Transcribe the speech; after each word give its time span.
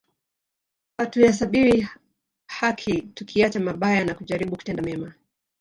Hatuhesabiwi 0.97 1.87
haki 2.47 3.01
tukiacha 3.01 3.59
mabaya 3.59 4.05
na 4.05 4.13
kujaribu 4.13 4.55
kutenda 4.57 4.83
mema 4.83 5.13